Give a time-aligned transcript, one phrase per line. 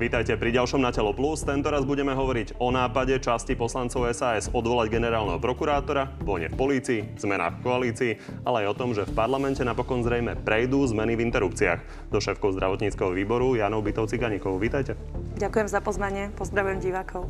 [0.00, 1.44] Vítajte pri ďalšom Na telo plus.
[1.44, 7.60] Tentoraz budeme hovoriť o nápade časti poslancov SAS odvolať generálneho prokurátora, vojne v polícii, zmenách
[7.60, 8.12] v koalícii,
[8.48, 12.08] ale aj o tom, že v parlamente napokon zrejme prejdú zmeny v interrupciách.
[12.08, 14.56] Do šéfkou zdravotníckého výboru Janou Bytovci Ganíkovou.
[14.56, 14.96] Vítajte.
[15.36, 16.32] Ďakujem za pozvanie.
[16.32, 17.28] Pozdravujem divákov.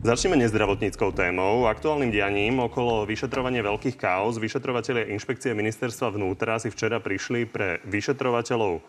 [0.00, 1.68] Začneme nezdravotníckou témou.
[1.68, 8.80] Aktuálnym dianím okolo vyšetrovania veľkých chaos vyšetrovateľe inšpekcie ministerstva vnútra si včera prišli pre vyšetrovateľov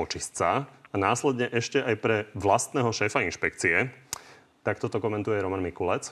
[0.00, 3.94] očistca a následne ešte aj pre vlastného šéfa inšpekcie.
[4.66, 6.10] Tak toto komentuje Roman Mikulec.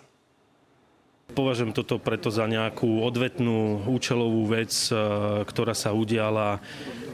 [1.28, 4.96] Považujem toto preto za nejakú odvetnú účelovú vec, e,
[5.44, 6.56] ktorá sa udiala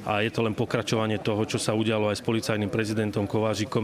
[0.07, 3.83] a je to len pokračovanie toho, čo sa udialo aj s policajným prezidentom Kovážikom.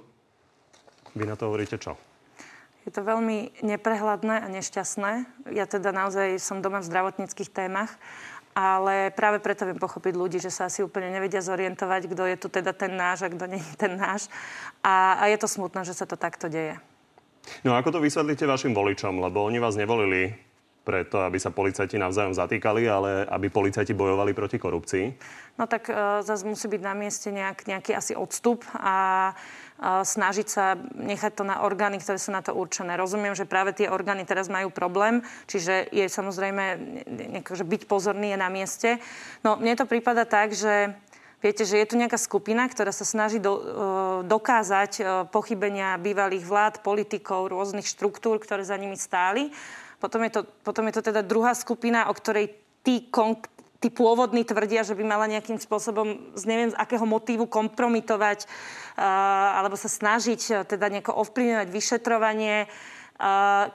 [1.19, 1.99] Vy na to hovoríte čo?
[2.87, 5.13] Je to veľmi neprehľadné a nešťastné.
[5.51, 7.99] Ja teda naozaj som doma v zdravotníckých témach
[8.61, 12.47] ale práve preto viem pochopiť ľudí, že sa asi úplne nevedia zorientovať, kto je tu
[12.53, 14.29] teda ten náš a kto nie je ten náš.
[14.85, 16.77] A, a je to smutné, že sa to takto deje.
[17.65, 19.17] No ako to vysvetlíte vašim voličom?
[19.17, 20.37] Lebo oni vás nevolili
[20.81, 25.05] preto, aby sa policajti navzájom zatýkali, ale aby policajti bojovali proti korupcii?
[25.61, 29.33] No tak uh, zase musí byť na mieste nejak, nejaký asi odstup a
[29.81, 33.01] snažiť sa nechať to na orgány, ktoré sú na to určené.
[33.01, 36.65] Rozumiem, že práve tie orgány teraz majú problém, čiže je samozrejme
[37.41, 39.01] že byť pozorný je na mieste.
[39.41, 40.93] No mne to prípada tak, že
[41.41, 43.63] Viete, že je tu nejaká skupina, ktorá sa snaží do, e,
[44.29, 49.49] dokázať e, pochybenia bývalých vlád, politikov, rôznych štruktúr, ktoré za nimi stáli.
[50.01, 53.37] Potom je to, potom je to teda druhá skupina, o ktorej tí, kon,
[53.79, 59.61] tí pôvodní tvrdia, že by mala nejakým spôsobom z neviem z akého motívu kompromitovať uh,
[59.61, 62.65] alebo sa snažiť uh, teda nejako ovplyvňovať vyšetrovanie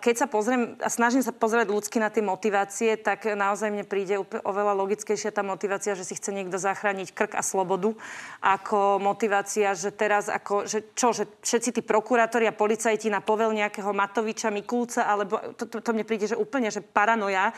[0.01, 4.17] keď sa pozriem a snažím sa pozrieť ľudsky na tie motivácie, tak naozaj mne príde
[4.41, 7.93] oveľa logickejšia tá motivácia, že si chce niekto zachrániť krk a slobodu,
[8.41, 13.53] ako motivácia, že teraz, ako, že čo, že všetci tí prokurátori a policajti na povel
[13.53, 17.53] nejakého Matoviča, Mikulca, alebo to, to, to mne príde, že úplne, že paranoja.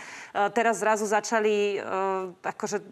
[0.51, 1.79] Teraz zrazu začali
[2.43, 2.83] akože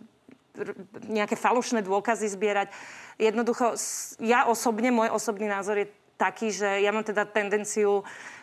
[1.12, 2.72] nejaké falošné dôkazy zbierať.
[3.20, 3.76] Jednoducho,
[4.24, 8.35] ja osobne, môj osobný názor je taký, že ja mám teda tendenciu uh,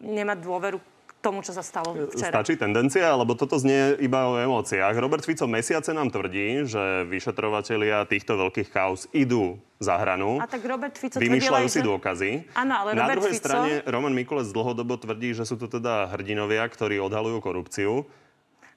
[0.00, 0.78] nemať dôveru
[1.22, 2.34] tomu, čo sa stalo včera.
[2.34, 4.98] Stačí tendencia, alebo toto znie iba o emóciách.
[4.98, 10.42] Robert Fico mesiace nám tvrdí, že vyšetrovatelia týchto veľkých kauz idú za hranu.
[10.42, 11.86] A tak Robert Fico Vymýšľajú si že...
[11.86, 12.30] dôkazy.
[12.58, 13.42] Áno, ale Na Robert druhej Fico...
[13.46, 18.02] strane Roman Mikulec dlhodobo tvrdí, že sú to teda hrdinovia, ktorí odhalujú korupciu.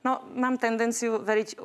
[0.06, 1.58] No, mám tendenciu veriť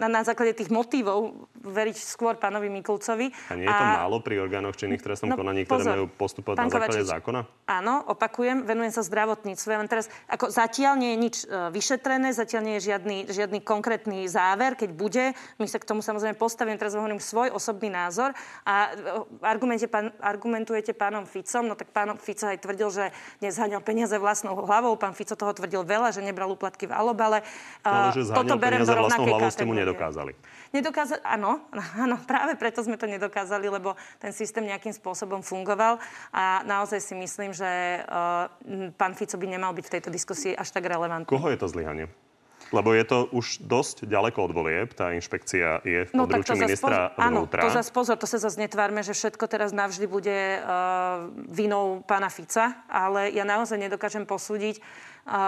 [0.00, 3.28] na, na základe tých motivov, veriť skôr pánovi Mikulcovi.
[3.28, 4.00] A nie je to a...
[4.00, 7.40] málo pri orgánoch činných trestnom no, konaní, ktoré pozor, majú postupovať na základe Kovačič, zákona?
[7.68, 9.68] Áno, opakujem, venujem sa zdravotníctvu.
[9.68, 14.24] Ja teraz, ako zatiaľ nie je nič uh, vyšetrené, zatiaľ nie je žiadny, žiadny konkrétny
[14.24, 14.72] záver.
[14.72, 18.32] Keď bude, my sa k tomu samozrejme postavím, teraz hovorím svoj osobný názor.
[18.64, 18.96] A
[19.44, 23.04] argumente, pán, argumentujete pánom Ficom, no tak pán Fico aj tvrdil, že
[23.44, 24.96] nezhaňal peniaze vlastnou hlavou.
[24.96, 27.44] Pán Fico toho tvrdil veľa, že nebral úplatky v alobale.
[27.82, 30.32] Ale že peniaze vlastnou hlavou ste mu nedokázali.
[30.72, 31.66] Nedokázali, áno,
[31.98, 36.00] áno, práve preto sme to nedokázali, lebo ten systém nejakým spôsobom fungoval
[36.32, 38.48] a naozaj si myslím, že uh,
[38.96, 41.28] pán Fico by nemal byť v tejto diskusii až tak relevantný.
[41.28, 42.08] Koho je to zlyhanie?
[42.72, 44.88] Lebo je to už dosť ďaleko od volieb.
[44.96, 47.20] Tá inšpekcia je v no, područí ministra poz...
[47.28, 47.60] vnútra.
[47.60, 52.00] Áno, to zase pozor, to sa zase netvárme, že všetko teraz navždy bude uh, vinou
[52.08, 54.80] pána Fica, ale ja naozaj nedokážem posúdiť,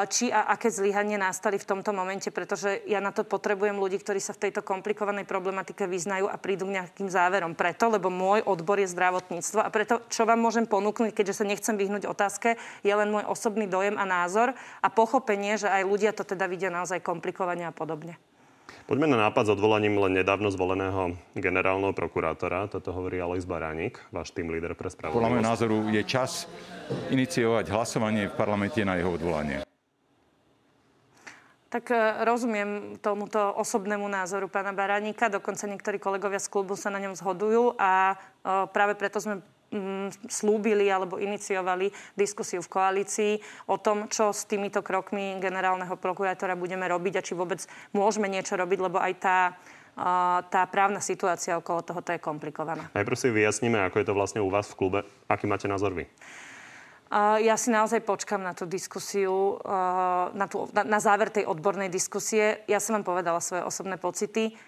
[0.07, 4.23] či a aké zlyhanie nastali v tomto momente, pretože ja na to potrebujem ľudí, ktorí
[4.23, 7.59] sa v tejto komplikovanej problematike vyznajú a prídu k nejakým záverom.
[7.59, 11.75] Preto, lebo môj odbor je zdravotníctvo a preto, čo vám môžem ponúknuť, keďže sa nechcem
[11.75, 12.55] vyhnúť otázke,
[12.87, 16.71] je len môj osobný dojem a názor a pochopenie, že aj ľudia to teda vidia
[16.71, 18.15] naozaj komplikovane a podobne.
[18.85, 22.69] Poďme na nápad s odvolaním len nedávno zvoleného generálneho prokurátora.
[22.69, 25.25] Toto hovorí Alois Baránik, váš tým líder pre spravodlivosť.
[25.25, 26.45] Podľa môjho názoru je čas
[27.09, 29.65] iniciovať hlasovanie v parlamente na jeho odvolanie.
[31.73, 35.33] Tak e, rozumiem tomuto osobnému názoru pána Baránika.
[35.33, 38.17] Dokonca niektorí kolegovia z klubu sa na ňom zhodujú a e,
[38.69, 39.41] práve preto sme
[40.31, 43.33] slúbili alebo iniciovali diskusiu v koalícii
[43.69, 47.61] o tom, čo s týmito krokmi generálneho prokurátora budeme robiť a či vôbec
[47.93, 49.39] môžeme niečo robiť, lebo aj tá
[50.51, 52.91] tá právna situácia okolo tohoto je komplikovaná.
[52.99, 55.01] Najprv si vyjasníme, ako je to vlastne u vás v klube.
[55.31, 56.11] Aký máte názor vy?
[57.15, 59.63] Ja si naozaj počkam na tú diskusiu,
[60.35, 62.67] na, tú, na, na záver tej odbornej diskusie.
[62.67, 64.59] Ja som vám povedala svoje osobné pocity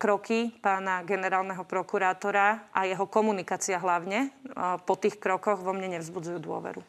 [0.00, 4.32] kroky pána generálneho prokurátora a jeho komunikácia hlavne
[4.88, 6.80] po tých krokoch vo mne nevzbudzujú dôveru.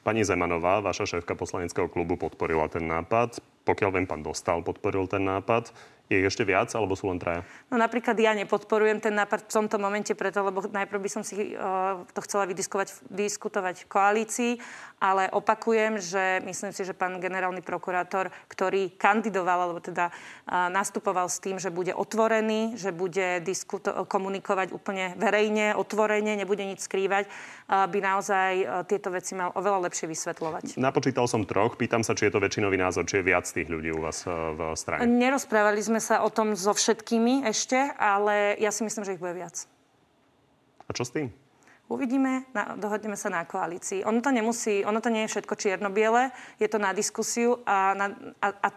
[0.00, 3.36] Pani Zemanová, vaša šéfka poslaneckého klubu, podporila ten nápad.
[3.64, 5.72] Pokiaľ viem, pán Dostal podporil ten nápad.
[6.04, 7.48] Je ešte viac, alebo sú len traja?
[7.72, 11.56] No napríklad ja nepodporujem ten nápad v tomto momente preto, lebo najprv by som si
[11.56, 14.52] uh, to chcela vydiskutovať, diskutovať v koalícii,
[15.00, 21.32] ale opakujem, že myslím si, že pán generálny prokurátor, ktorý kandidoval, alebo teda uh, nastupoval
[21.32, 27.32] s tým, že bude otvorený, že bude diskuto- komunikovať úplne verejne, otvorene, nebude nič skrývať,
[27.32, 30.76] uh, by naozaj uh, tieto veci mal oveľa lepšie vysvetľovať.
[30.76, 31.80] Napočítal som troch.
[31.80, 34.52] Pýtam sa, či je to väčšinový názor, či je viac tých ľudí u vás uh,
[34.54, 35.06] v strane.
[35.06, 39.38] Nerozprávali sme sa o tom so všetkými ešte, ale ja si myslím, že ich bude
[39.38, 39.70] viac.
[40.84, 41.30] A čo s tým?
[41.84, 44.08] Uvidíme, na, dohodneme sa na koalícii.
[44.08, 48.06] Ono to nemusí, ono to nie je všetko čierno-biele, je to na diskusiu a, na,
[48.40, 48.68] a, a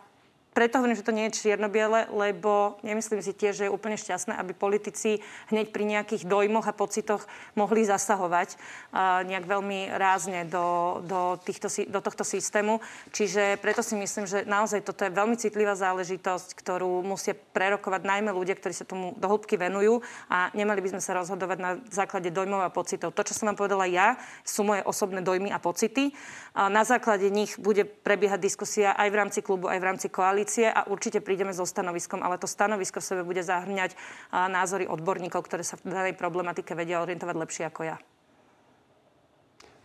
[0.58, 4.34] preto hovorím, že to nie je čierno-biele, lebo nemyslím si tiež, že je úplne šťastné,
[4.42, 5.22] aby politici
[5.54, 11.70] hneď pri nejakých dojmoch a pocitoch mohli zasahovať uh, nejak veľmi rázne do, do, týchto,
[11.70, 12.82] do tohto systému.
[13.14, 18.34] Čiže preto si myslím, že naozaj toto je veľmi citlivá záležitosť, ktorú musia prerokovať najmä
[18.34, 22.34] ľudia, ktorí sa tomu do hĺbky venujú a nemali by sme sa rozhodovať na základe
[22.34, 23.14] dojmov a pocitov.
[23.14, 26.18] To, čo som vám povedala ja, sú moje osobné dojmy a pocity.
[26.58, 30.47] A na základe nich bude prebiehať diskusia aj v rámci klubu, aj v rámci koalície
[30.48, 34.00] koalície a určite prídeme so stanoviskom, ale to stanovisko v sebe bude zahrňať
[34.32, 38.00] názory odborníkov, ktoré sa v danej problematike vedia orientovať lepšie ako ja.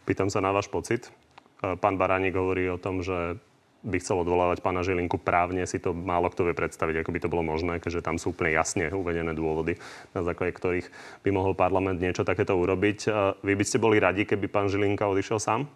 [0.06, 1.10] Pýtam sa na váš pocit.
[1.58, 3.42] Pán Baránik hovorí o tom, že
[3.82, 7.32] by chcel odvolávať pána Žilinku právne, si to málo kto vie predstaviť, ako by to
[7.34, 9.74] bolo možné, keďže tam sú úplne jasne uvedené dôvody,
[10.14, 10.86] na základe ktorých
[11.26, 13.10] by mohol parlament niečo takéto urobiť.
[13.42, 15.66] Vy by ste boli radi, keby pán Žilinka odišiel sám?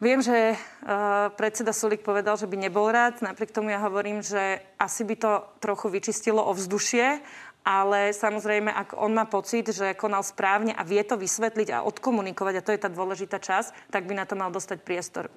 [0.00, 3.20] Viem, že uh, predseda Sulik povedal, že by nebol rád.
[3.20, 7.20] Napriek tomu ja hovorím, že asi by to trochu vyčistilo ovzdušie
[7.64, 12.54] ale samozrejme, ak on má pocit, že konal správne a vie to vysvetliť a odkomunikovať,
[12.56, 15.28] a to je tá dôležitá časť, tak by na to mal dostať priestor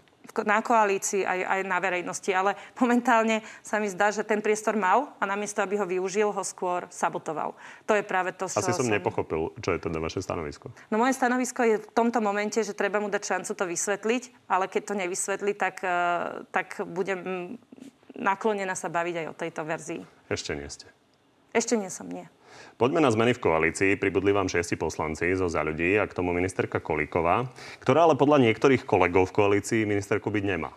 [0.42, 2.32] na koalícii aj, aj na verejnosti.
[2.32, 6.44] Ale momentálne sa mi zdá, že ten priestor mal a namiesto, aby ho využil, ho
[6.48, 7.54] skôr sabotoval.
[7.86, 10.72] To je práve to, Asi som, som nepochopil, čo je teda vaše stanovisko.
[10.90, 14.66] No moje stanovisko je v tomto momente, že treba mu dať šancu to vysvetliť, ale
[14.72, 15.92] keď to nevysvetlí, tak, eh,
[16.50, 17.60] tak budem
[18.16, 20.02] naklonená sa baviť aj o tejto verzii.
[20.32, 20.88] Ešte nie ste.
[21.54, 22.26] Ešte nie som, nie.
[22.82, 24.02] Poďme na zmeny v koalícii.
[24.02, 27.46] Pribudli vám šiesti poslanci zo za ľudí a k tomu ministerka Kolíková,
[27.86, 30.74] ktorá ale podľa niektorých kolegov v koalícii ministerku byť nemá.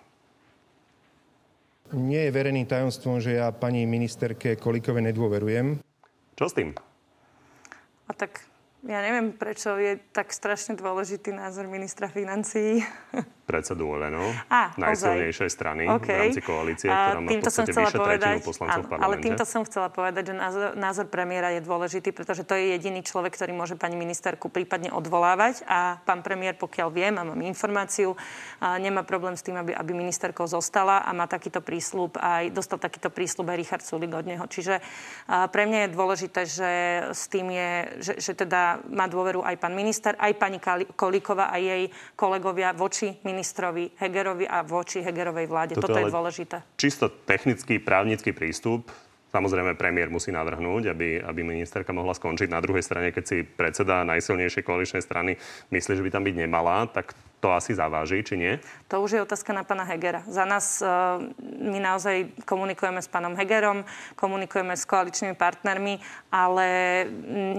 [1.96, 5.81] Nie je verejným tajomstvom, že ja pani ministerke Kolíkove nedôverujem.
[6.37, 6.76] Čo s tým?
[8.06, 8.44] A tak
[8.87, 12.84] ja neviem, prečo je tak strašne dôležitý názor ministra financií.
[13.46, 16.02] Predsedu Oleno, ah, najsilnejšej strany okay.
[16.02, 19.06] v rámci koalície, ktorá má v podstate vyše povedať, poslancov áno, v parlamente.
[19.06, 23.06] Ale týmto som chcela povedať, že názor, názor premiéra je dôležitý, pretože to je jediný
[23.06, 28.19] človek, ktorý môže pani ministerku prípadne odvolávať a pán premiér, pokiaľ viem a mám informáciu,
[28.82, 33.14] nemá problém s tým, aby, aby ministerkou zostala a má takýto prísľub aj dostal takýto
[33.14, 34.43] prísľub aj Richard Sulik od neho.
[34.43, 34.82] Čiže
[35.54, 36.70] pre mňa je dôležité, že
[37.14, 37.70] s tým je,
[38.02, 40.58] že, že teda má dôveru aj pán minister, aj pani
[40.98, 45.73] Kolíková a jej kolegovia voči ministrovi Hegerovi a voči Hegerovej vláde.
[45.77, 46.56] Toto, Toto je dôležité.
[46.81, 48.88] Čisto technický, právnický prístup.
[49.29, 52.49] Samozrejme, premiér musí navrhnúť, aby, aby ministerka mohla skončiť.
[52.49, 55.37] Na druhej strane, keď si predseda najsilnejšej koaličnej strany
[55.69, 57.12] myslí, že by tam byť nemala, tak
[57.46, 58.58] to asi zaváži, či nie?
[58.90, 60.26] To už je otázka na pána Hegera.
[60.26, 61.22] Za nás uh,
[61.62, 63.87] my naozaj komunikujeme s pánom Hegerom,
[64.19, 66.03] komunikujeme s koaličnými partnermi,
[66.34, 66.67] ale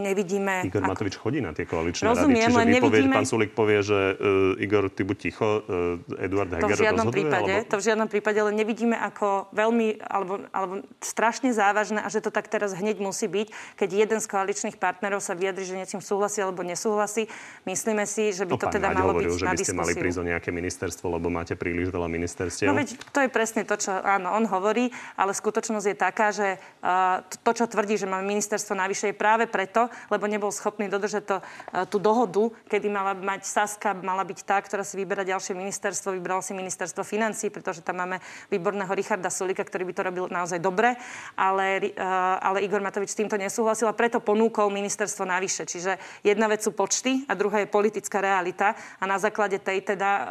[0.03, 0.67] nevidíme...
[0.67, 0.91] Igor ako...
[0.91, 3.15] Matovič chodí na tie koaličné Rozumiem, rady, čiže vypovie, nevidíme...
[3.15, 7.07] pán Sulik povie, že uh, Igor, ty buď ticho, uh, Eduard Heger to v žiadnom
[7.07, 7.71] rozhoduje, prípade, alebo...
[7.71, 12.27] To v žiadnom prípade, ale nevidíme ako veľmi, alebo, alebo strašne závažné a že to
[12.27, 13.47] tak teraz hneď musí byť,
[13.79, 17.31] keď jeden z koaličných partnerov sa vyjadri, že niečím súhlasí alebo nesúhlasí.
[17.63, 20.49] Myslíme si, že by to, to teda malo byť na ste mali prísť o nejaké
[20.49, 22.67] ministerstvo, lebo máte príliš veľa ministerstiev?
[22.67, 26.57] No veď to je presne to, čo áno, on hovorí, ale skutočnosť je taká, že
[26.57, 31.23] uh, to, čo tvrdí, že máme ministerstvo navyše, je práve preto, lebo nebol schopný dodržať
[31.29, 35.53] to, uh, tú dohodu, kedy mala mať Saska, mala byť tá, ktorá si vyberá ďalšie
[35.53, 38.17] ministerstvo, vybral si ministerstvo financí, pretože tam máme
[38.49, 40.97] výborného Richarda Sulika, ktorý by to robil naozaj dobre,
[41.37, 45.69] ale, uh, ale Igor Matovič s týmto nesúhlasil a preto ponúkol ministerstvo navyše.
[45.69, 49.79] Čiže jedna vec sú počty a druhá je politická realita a na základe základe tej
[49.81, 50.27] teda uh,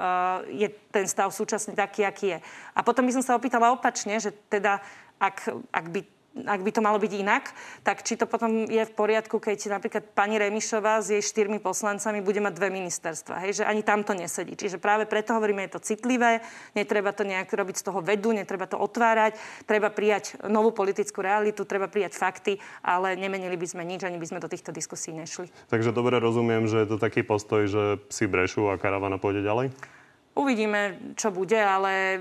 [0.49, 2.39] je ten stav súčasne taký, aký je.
[2.75, 4.79] A potom by som sa opýtala opačne, že teda
[5.19, 6.01] ak, ak by
[6.45, 7.49] ak by to malo byť inak,
[7.81, 12.21] tak či to potom je v poriadku, keď napríklad pani Remišová s jej štyrmi poslancami
[12.21, 13.41] bude mať dve ministerstva.
[13.49, 14.53] Hej, že ani tam to nesedí.
[14.53, 16.45] Čiže práve preto hovoríme, je to citlivé,
[16.77, 21.65] netreba to nejak robiť z toho vedu, netreba to otvárať, treba prijať novú politickú realitu,
[21.65, 25.49] treba prijať fakty, ale nemenili by sme nič, ani by sme do týchto diskusí nešli.
[25.73, 29.96] Takže dobre rozumiem, že je to taký postoj, že si brešu a karavana pôjde ďalej?
[30.37, 32.21] Uvidíme, čo bude, ale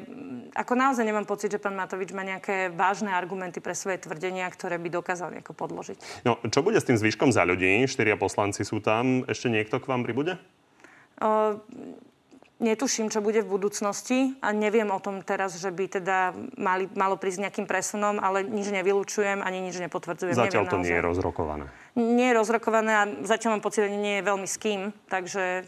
[0.55, 4.79] ako naozaj nemám pocit, že pán Matovič má nejaké vážne argumenty pre svoje tvrdenia, ktoré
[4.79, 6.23] by dokázal nejako podložiť.
[6.23, 7.83] No, čo bude s tým zvyškom za ľudí?
[7.83, 9.27] Štyria poslanci sú tam.
[9.27, 10.39] Ešte niekto k vám pribude?
[11.19, 11.59] Uh,
[12.55, 17.19] Netuším, čo bude v budúcnosti a neviem o tom teraz, že by teda mali, malo
[17.19, 20.31] prísť nejakým presunom, ale nič nevylučujem ani nič nepotvrdzujem.
[20.31, 20.87] Zatiaľ neviem to naozaj.
[20.87, 21.65] nie je rozrokované.
[21.99, 25.67] Nie je rozrokované a zatiaľ mám pocit, že nie je veľmi s kým, takže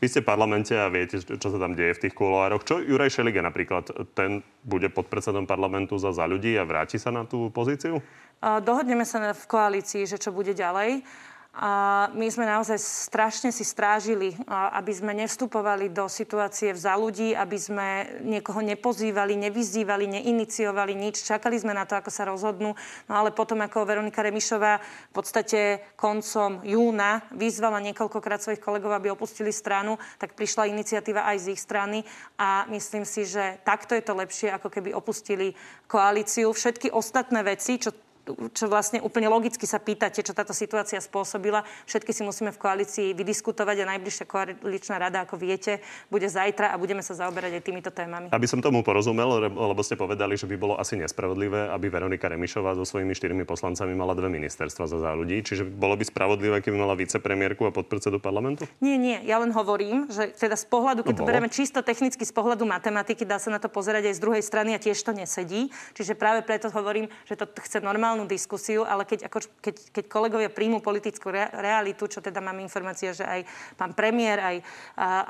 [0.00, 2.66] vy ste v parlamente a viete, čo sa tam deje v tých kuloároch.
[2.66, 7.26] Čo Juraj Šeliga napríklad, ten bude podpredsedom parlamentu za za ľudí a vráti sa na
[7.26, 7.98] tú pozíciu?
[8.42, 11.06] Dohodneme sa v koalícii, že čo bude ďalej.
[11.52, 17.58] A my sme naozaj strašne si strážili, aby sme nevstupovali do situácie za ľudí, aby
[17.60, 17.88] sme
[18.24, 21.20] niekoho nepozývali, nevyzývali, neiniciovali nič.
[21.28, 22.72] Čakali sme na to, ako sa rozhodnú.
[23.04, 29.12] No ale potom, ako Veronika Remišová v podstate koncom júna vyzvala niekoľkokrát svojich kolegov, aby
[29.12, 32.00] opustili stranu, tak prišla iniciatíva aj z ich strany
[32.40, 35.52] a myslím si, že takto je to lepšie, ako keby opustili
[35.84, 36.48] koalíciu.
[36.48, 37.92] Všetky ostatné veci, čo
[38.54, 41.66] čo vlastne úplne logicky sa pýtate, čo táto situácia spôsobila.
[41.90, 46.78] Všetky si musíme v koalícii vydiskutovať a najbližšia koaličná rada, ako viete, bude zajtra a
[46.78, 48.30] budeme sa zaoberať aj týmito témami.
[48.30, 52.78] Aby som tomu porozumel, lebo ste povedali, že by bolo asi nespravodlivé, aby Veronika Remišová
[52.78, 55.42] so svojimi štyrmi poslancami mala dve ministerstva za ľudí.
[55.42, 58.70] Čiže bolo by spravodlivé, keby mala vicepremiérku a podpredsedu parlamentu?
[58.78, 59.18] Nie, nie.
[59.26, 62.62] Ja len hovorím, že teda z pohľadu, keď no to bereme čisto technicky z pohľadu
[62.70, 65.74] matematiky, dá sa na to pozerať aj z druhej strany a tiež to nesedí.
[65.98, 70.04] Čiže práve preto hovorím, že to chce normálne normálnu diskusiu, ale keď, ako, keď, keď
[70.04, 73.48] kolegovia príjmu politickú re, realitu, čo teda mám informácia, že aj
[73.80, 74.56] pán premiér, aj,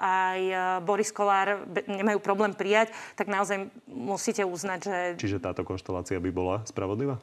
[0.02, 0.40] aj
[0.82, 4.96] Boris Kolár nemajú problém prijať, tak naozaj musíte uznať, že...
[5.22, 7.22] Čiže táto konštelácia by bola spravodlivá?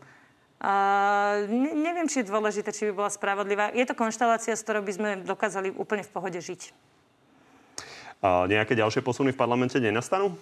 [0.59, 3.75] Uh, ne, neviem, či je dôležité, či by bola spravodlivá.
[3.75, 6.71] Je to konštelácia, s ktorou by sme dokázali úplne v pohode žiť.
[8.23, 10.35] A nejaké ďalšie posuny v parlamente nenastanú?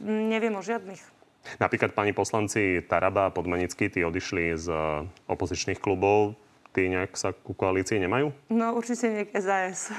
[0.00, 1.21] Neviem o žiadnych.
[1.58, 6.38] Napríklad pani poslanci Taraba a Podmanický, tí odišli z eh, opozičných klubov.
[6.72, 8.32] Tí nejak sa ku koalícii nemajú?
[8.48, 9.92] No určite nie k SAS.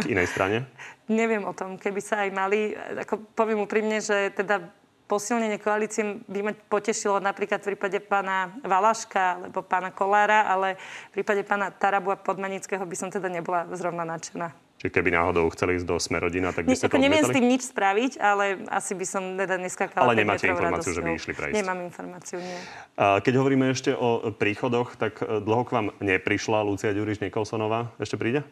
[0.00, 0.64] K inej strane?
[1.12, 1.76] Neviem o tom.
[1.76, 4.64] Keby sa aj mali, ako poviem úprimne, že teda
[5.04, 10.80] posilnenie koalície by ma potešilo napríklad v prípade pána Valaška alebo pána Kolára, ale
[11.12, 14.63] v prípade pána Tarabu a Podmanického by som teda nebola zrovna nadšená.
[14.84, 17.72] Čiže keby náhodou chceli ísť do Smerodina, tak by ste to Neviem s tým nič
[17.72, 20.12] spraviť, ale asi by som teda neskakala.
[20.12, 20.92] Ale nemáte informáciu, radosťou.
[20.92, 21.56] že by išli prejsť?
[21.56, 22.58] Nemám informáciu, nie.
[23.00, 27.96] Keď hovoríme ešte o príchodoch, tak e, dlho k vám neprišla Lucia Ďuriš Nikolsonová.
[27.96, 28.44] Ešte príde?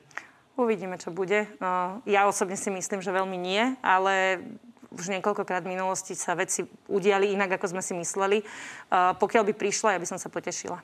[0.56, 1.52] Uvidíme, čo bude.
[1.60, 4.40] No, ja osobne si myslím, že veľmi nie, ale
[4.88, 8.40] už niekoľkokrát v minulosti sa veci udiali inak, ako sme si mysleli.
[8.88, 10.80] Uh, pokiaľ by prišla, ja by som sa potešila.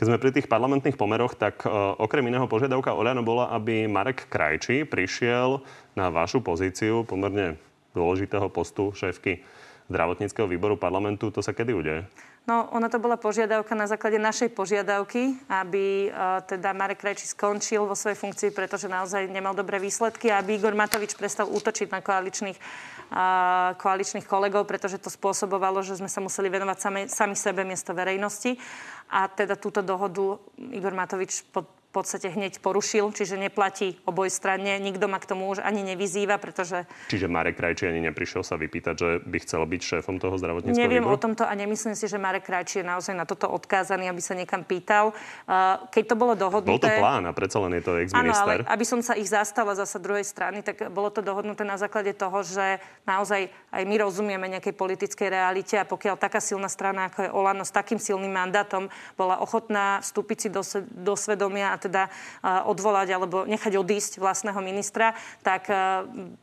[0.00, 4.32] Keď sme pri tých parlamentných pomeroch, tak uh, okrem iného požiadavka Oliano bola, aby Marek
[4.32, 5.60] Krajčí prišiel
[5.92, 7.60] na vašu pozíciu pomerne
[7.92, 9.44] dôležitého postu šéfky
[9.92, 11.28] zdravotníckého výboru parlamentu.
[11.28, 12.08] To sa kedy udeje?
[12.48, 17.84] No, ona to bola požiadavka na základe našej požiadavky, aby uh, teda Marek Krajčí skončil
[17.84, 22.00] vo svojej funkcii, pretože naozaj nemal dobré výsledky a aby Igor Matovič prestal útočiť na
[22.00, 22.56] koaličných
[23.74, 28.54] koaličných kolegov, pretože to spôsobovalo, že sme sa museli venovať sami, sami sebe miesto verejnosti.
[29.10, 30.38] A teda túto dohodu
[30.70, 34.78] Igor Matovič pod, podstate hneď porušil, čiže neplatí oboj strane.
[34.78, 36.86] Nikto ma k tomu už ani nevyzýva, pretože...
[37.10, 41.02] Čiže Marek Krajčí ani neprišiel sa vypýtať, že by chcel byť šéfom toho zdravotníckého Neviem
[41.02, 41.18] výboru?
[41.18, 44.38] o tomto a nemyslím si, že Marek Krajčí je naozaj na toto odkázaný, aby sa
[44.38, 45.10] niekam pýtal.
[45.90, 46.78] Keď to bolo dohodnuté...
[46.78, 48.62] Bol to plán a predsa len je to ex-minister.
[48.62, 51.74] Áno, ale aby som sa ich zastala zasa druhej strany, tak bolo to dohodnuté na
[51.74, 57.10] základe toho, že naozaj aj my rozumieme nejakej politickej realite a pokiaľ taká silná strana,
[57.10, 58.86] ako je Olano, s takým silným mandátom
[59.18, 60.62] bola ochotná vstúpiť si do,
[60.94, 62.12] do svedomia a teda
[62.68, 65.72] odvolať alebo nechať odísť vlastného ministra, tak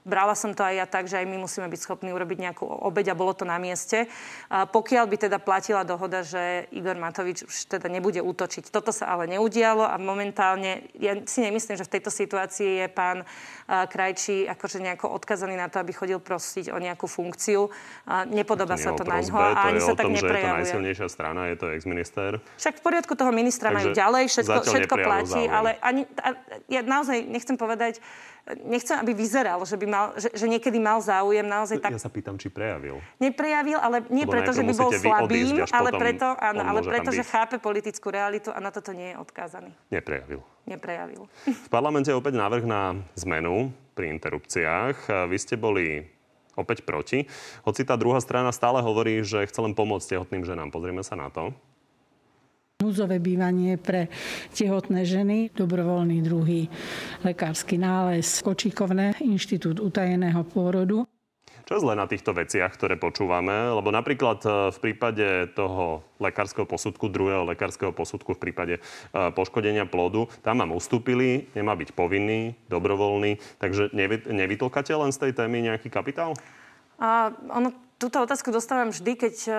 [0.01, 3.13] brala som to aj ja tak, že aj my musíme byť schopní urobiť nejakú obeď
[3.13, 4.10] a bolo to na mieste.
[4.50, 8.74] Pokiaľ by teda platila dohoda, že Igor Matovič už teda nebude útočiť.
[8.74, 13.22] Toto sa ale neudialo a momentálne, ja si nemyslím, že v tejto situácii je pán
[13.67, 17.67] Krajčí akože nejako odkazaný na to, aby chodil prosiť o nejakú funkciu.
[18.32, 20.39] Nepodobá sa to na ňo a ani sa tak tom, neprejavuje.
[20.39, 22.39] Je to najsilnejšia strana, je to ex-minister.
[22.56, 25.51] Však v poriadku toho ministra Takže majú ďalej, všetko, všetko platí, záujem.
[25.51, 26.01] ale ani,
[26.72, 28.00] ja naozaj nechcem povedať,
[28.63, 31.91] nechcem, aby vyzeral, že, by mal, že, že niekedy mal záujem naozaj tak...
[31.91, 33.03] Ja sa pýtam, či prejavil.
[33.19, 37.27] Neprejavil, ale nie Lebo preto, že by bol slabým, ale preto, áno, ale preto že
[37.27, 39.72] chápe politickú realitu a na toto nie je odkázaný.
[39.91, 40.39] Neprejavil.
[40.63, 41.27] Neprejavil.
[41.48, 45.27] V parlamente je opäť návrh na zmenu pri interrupciách.
[45.27, 46.07] Vy ste boli
[46.57, 47.29] opäť proti.
[47.63, 50.74] Hoci tá druhá strana stále hovorí, že chce len pomôcť tehotným ženám.
[50.74, 51.53] Pozrieme sa na to.
[52.77, 54.05] Núdzové bývanie pre
[54.53, 56.69] tehotné ženy, dobrovoľný druhý
[57.25, 61.10] lekársky nález, kočikovné, inštitút utajeného pôrodu.
[61.65, 63.74] Čo je zle na týchto veciach, ktoré počúvame?
[63.74, 68.81] Lebo napríklad e, v prípade toho lekárskeho posudku, druhého lekárskeho posudku v prípade e,
[69.34, 73.57] poškodenia plodu, tam vám ustúpili, nemá byť povinný, dobrovoľný.
[73.57, 76.38] Takže nevy, nevytlkate len z tej témy nejaký kapitál?
[77.01, 79.57] A ono, túto otázku dostávam vždy, keď uh,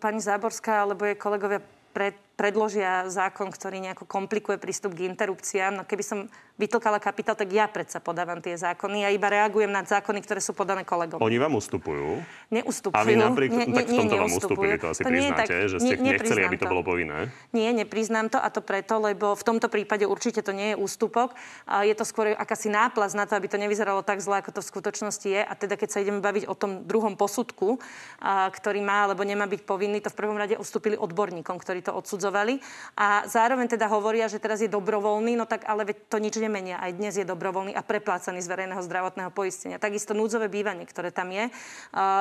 [0.00, 1.60] pani Záborská alebo jej kolegovia
[1.94, 5.78] pred, predložia zákon, ktorý nejako komplikuje prístup k interrupciám.
[5.78, 6.18] No keby som
[6.54, 9.02] vytlkala kapitál, tak ja predsa podávam tie zákony.
[9.02, 11.18] Ja iba reagujem na zákony, ktoré sú podané kolegom.
[11.18, 12.22] Oni vám ustupujú?
[12.54, 12.94] Neustupujú.
[12.94, 15.66] A vy napríklad, nie, tak v tomto nie, vám ustúpili, to asi to priznáte, tak,
[15.66, 17.34] že ste ne, nechceli, aby to, to bolo povinné?
[17.50, 21.34] Nie, nepriznám to a to preto, lebo v tomto prípade určite to nie je ústupok.
[21.66, 24.60] A je to skôr akási náplaz na to, aby to nevyzeralo tak zle, ako to
[24.62, 25.42] v skutočnosti je.
[25.42, 27.82] A teda keď sa ideme baviť o tom druhom posudku,
[28.22, 31.90] a, ktorý má alebo nemá byť povinný, to v prvom rade ustúpili odborníkom, ktorí to
[31.90, 32.62] odsudzovali.
[32.94, 36.76] A zároveň teda hovoria, že teraz je dobrovoľný, no tak ale to nič nemenia.
[36.76, 39.80] Aj dnes je dobrovoľný a preplácaný z verejného zdravotného poistenia.
[39.80, 41.48] Takisto núdzové bývanie, ktoré tam je,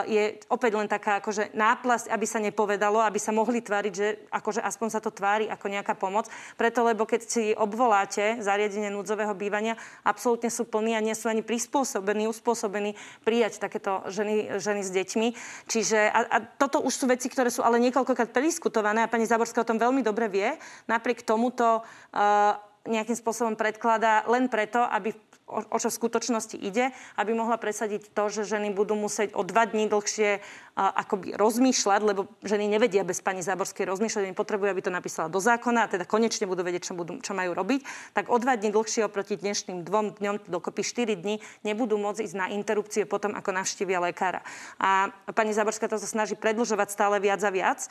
[0.07, 4.63] je opäť len taká akože náplasť, aby sa nepovedalo, aby sa mohli tváriť, že akože
[4.63, 6.31] aspoň sa to tvári ako nejaká pomoc.
[6.55, 9.75] Preto, lebo keď si obvoláte zariadenie núdzového bývania,
[10.07, 12.95] absolútne sú plní a nie sú ani prispôsobení, uspôsobení
[13.27, 15.27] prijať takéto ženy, ženy s deťmi.
[15.67, 19.65] Čiže a, a toto už sú veci, ktoré sú ale niekoľkokrát prediskutované a pani Zaborská
[19.65, 20.49] o tom veľmi dobre vie.
[20.87, 25.15] Napriek tomuto uh, nejakým spôsobom predkladá len preto, aby
[25.47, 29.67] o, čo v skutočnosti ide, aby mohla presadiť to, že ženy budú musieť o dva
[29.67, 34.89] dní dlhšie akoby rozmýšľať, lebo ženy nevedia bez pani Záborskej rozmýšľať, oni potrebujú, aby to
[34.89, 37.85] napísala do zákona a teda konečne budú vedieť, čo, budú, čo majú robiť,
[38.17, 42.35] tak o dva dní dlhšie oproti dnešným dvom dňom, dokopy 4 dní, nebudú môcť ísť
[42.37, 44.41] na interrupcie potom, ako navštívia lekára.
[44.81, 47.85] A pani Záborská to sa snaží predlžovať stále viac a viac.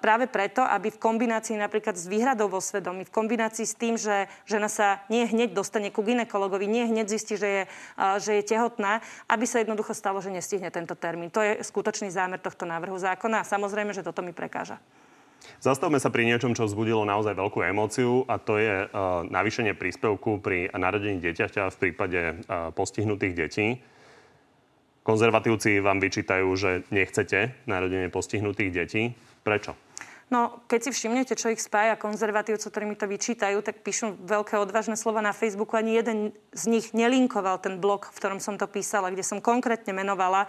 [0.00, 4.30] Práve preto, aby v kombinácii napríklad s výhradou vo svedomí, v kombinácii s tým, že
[4.48, 7.62] žena sa nie hneď dostane ku ginekologovi, nie hneď zistí, že je,
[8.22, 11.34] že je tehotná, aby sa jednoducho stalo, že nestihne tento termín.
[11.34, 14.78] To je skutočne skutočný zámer tohto návrhu zákona a samozrejme, že toto mi prekáža.
[15.58, 20.38] Zastavme sa pri niečom, čo vzbudilo naozaj veľkú emóciu a to je uh, navýšenie príspevku
[20.38, 23.82] pri narodení dieťaťa v prípade uh, postihnutých detí.
[25.02, 29.18] Konzervatívci vám vyčítajú, že nechcete narodenie postihnutých detí.
[29.42, 29.74] Prečo?
[30.28, 34.60] No, keď si všimnete, čo ich spája konzervatívcov, ktorí mi to vyčítajú, tak píšu veľké
[34.60, 35.72] odvážne slova na Facebooku.
[35.72, 39.96] Ani jeden z nich nelinkoval ten blog, v ktorom som to písala, kde som konkrétne
[39.96, 40.44] menovala,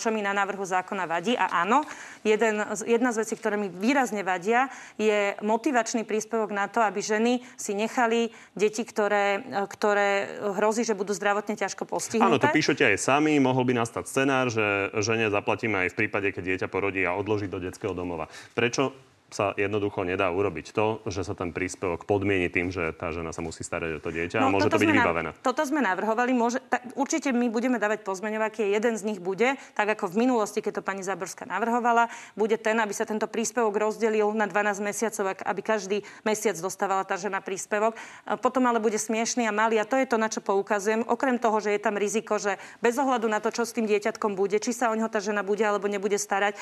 [0.00, 1.36] čo mi na návrhu zákona vadí.
[1.36, 1.84] A áno,
[2.24, 7.44] jeden, jedna z vecí, ktoré mi výrazne vadia, je motivačný príspevok na to, aby ženy
[7.60, 12.32] si nechali deti, ktoré, ktoré hrozí, že budú zdravotne ťažko postihnuté.
[12.32, 13.36] Áno, to píšete aj sami.
[13.36, 17.44] Mohol by nastať scenár, že žene zaplatíme aj v prípade, keď dieťa porodí a odloží
[17.44, 18.32] do detského domova.
[18.56, 18.96] Prečo
[19.28, 23.44] sa jednoducho nedá urobiť to, že sa ten príspevok podmieni tým, že tá žena sa
[23.44, 25.30] musí starať o to dieťa no, a môže to byť vybavené.
[25.44, 26.32] Toto sme navrhovali.
[26.32, 28.72] Môže, ta, určite my budeme dávať pozmeňovaky.
[28.72, 32.08] Jeden z nich bude, tak ako v minulosti, keď to pani Záborská navrhovala,
[32.40, 37.20] bude ten, aby sa tento príspevok rozdelil na 12 mesiacov, aby každý mesiac dostávala tá
[37.20, 38.00] žena príspevok.
[38.40, 41.04] Potom ale bude smiešný a malý a to je to, na čo poukazujem.
[41.04, 44.32] Okrem toho, že je tam riziko, že bez ohľadu na to, čo s tým dieťatkom
[44.32, 46.56] bude, či sa o neho tá žena bude alebo nebude starať,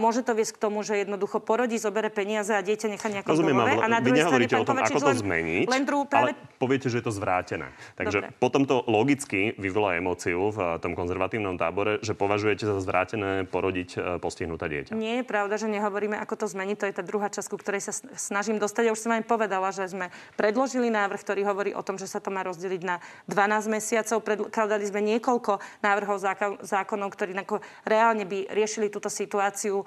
[0.00, 3.28] môže to viesť k tomu, že jednoducho porodí, zoberie zobere peniaze a dieťa nechá nejako
[3.28, 3.72] Rozumiem, domove.
[3.76, 6.32] A na vy nehovoríte o tom, ako to zmeniť, len druhú práve...
[6.32, 7.68] ale poviete, že je to zvrátené.
[8.00, 8.40] Takže Dobre.
[8.40, 13.98] potom to logicky vyvolá emóciu v tom konzervatívnom tábore, že považujete za zvrátené porodiť e,
[14.16, 14.96] postihnuté dieťa.
[14.96, 16.76] Nie je pravda, že nehovoríme, ako to zmeniť.
[16.80, 18.88] To je tá druhá časť, ku ktorej sa snažím dostať.
[18.88, 20.08] Ja už som aj povedala, že sme
[20.40, 24.24] predložili návrh, ktorý hovorí o tom, že sa to má rozdeliť na 12 mesiacov.
[24.24, 26.16] Predkladali sme niekoľko návrhov
[26.64, 27.36] zákonov, ktorí
[27.84, 29.84] reálne by riešili túto situáciu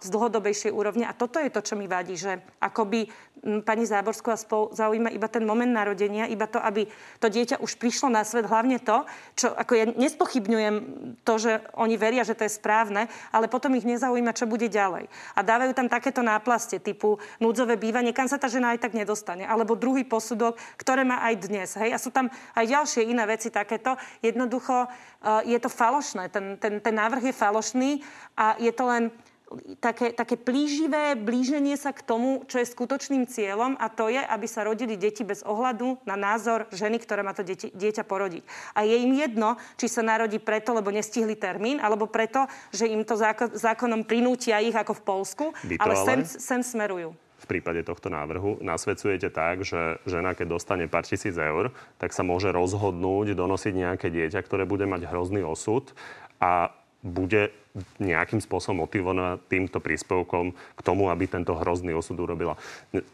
[0.00, 1.08] z dlhodobejšej úrovne.
[1.08, 3.08] A toto je to, čo mi vadí, že akoby
[3.42, 6.86] pani Záborskú a spolu zaujíma iba ten moment narodenia, iba to, aby
[7.18, 9.02] to dieťa už prišlo na svet, hlavne to,
[9.34, 10.76] čo ako ja nespochybňujem
[11.26, 15.10] to, že oni veria, že to je správne, ale potom ich nezaujíma, čo bude ďalej.
[15.34, 19.42] A dávajú tam takéto náplastie typu núdzové bývanie, kam sa tá žena aj tak nedostane,
[19.42, 21.74] alebo druhý posudok, ktoré má aj dnes.
[21.74, 21.90] Hej?
[21.90, 23.98] A sú tam aj ďalšie iné veci takéto.
[24.22, 26.30] Jednoducho uh, je to falošné.
[26.30, 27.90] Ten, ten, ten návrh je falošný
[28.38, 29.10] a je to len
[29.80, 34.46] také, také plíživé blíženie sa k tomu, čo je skutočným cieľom a to je, aby
[34.48, 38.42] sa rodili deti bez ohľadu na názor ženy, ktorá má to dieťa, dieťa porodiť.
[38.76, 43.04] A je im jedno, či sa narodí preto, lebo nestihli termín, alebo preto, že im
[43.04, 47.82] to zákon, zákonom prinútia ich ako v Polsku, ale, ale sem, sem smerujú v prípade
[47.82, 53.34] tohto návrhu nasvedcujete tak, že žena, keď dostane pár tisíc eur, tak sa môže rozhodnúť
[53.34, 55.90] donosiť nejaké dieťa, ktoré bude mať hrozný osud
[56.38, 56.70] a
[57.02, 57.50] bude
[57.98, 62.54] nejakým spôsobom motivovaná týmto príspevkom k tomu, aby tento hrozný osud urobila.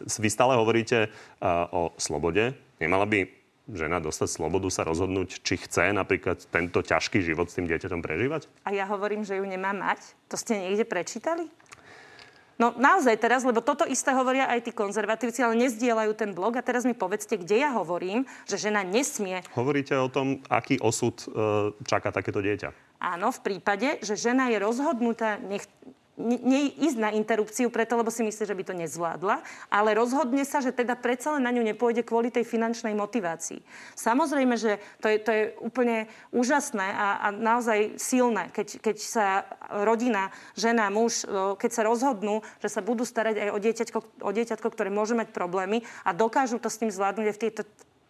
[0.05, 2.53] Vy stále hovoríte uh, o slobode.
[2.79, 3.27] Nemala by
[3.69, 8.49] žena dostať slobodu sa rozhodnúť, či chce napríklad tento ťažký život s tým dieťaťom prežívať?
[8.65, 10.17] A ja hovorím, že ju nemá mať.
[10.33, 11.49] To ste niekde prečítali?
[12.59, 16.59] No naozaj teraz, lebo toto isté hovoria aj tí konzervatívci, ale nezdieľajú ten blog.
[16.59, 19.47] A teraz mi povedzte, kde ja hovorím, že žena nesmie.
[19.55, 21.27] Hovoríte o tom, aký osud e,
[21.87, 22.88] čaká takéto dieťa.
[22.99, 25.63] Áno, v prípade, že žena je rozhodnutá, nech,
[26.19, 29.39] ne, ísť na interrupciu preto, lebo si myslí, že by to nezvládla,
[29.71, 33.63] ale rozhodne sa, že teda predsa len na ňu nepôjde kvôli tej finančnej motivácii.
[33.95, 39.27] Samozrejme, že to je, to je úplne úžasné a, a naozaj silné, keď, keď sa
[39.87, 41.23] rodina, žena, muž,
[41.63, 45.31] keď sa rozhodnú, že sa budú starať aj o dieťatko, o dieťatko ktoré môže mať
[45.31, 47.63] problémy a dokážu to s tým zvládnuť aj v tejto